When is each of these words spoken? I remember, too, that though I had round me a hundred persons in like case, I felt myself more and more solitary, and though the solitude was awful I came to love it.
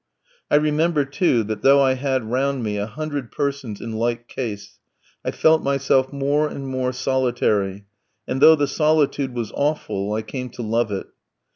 I 0.49 0.55
remember, 0.55 1.05
too, 1.05 1.43
that 1.43 1.61
though 1.61 1.79
I 1.79 1.93
had 1.93 2.23
round 2.23 2.63
me 2.63 2.77
a 2.77 2.87
hundred 2.87 3.31
persons 3.31 3.79
in 3.79 3.91
like 3.91 4.27
case, 4.27 4.79
I 5.23 5.29
felt 5.29 5.61
myself 5.61 6.11
more 6.11 6.47
and 6.49 6.67
more 6.67 6.91
solitary, 6.91 7.85
and 8.27 8.41
though 8.41 8.55
the 8.55 8.65
solitude 8.67 9.35
was 9.35 9.51
awful 9.53 10.13
I 10.13 10.23
came 10.23 10.49
to 10.57 10.63
love 10.63 10.91
it. 10.91 11.05